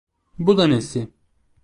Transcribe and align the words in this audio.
Bu 0.39 0.57
da 0.57 0.67
nesi? 0.67 1.09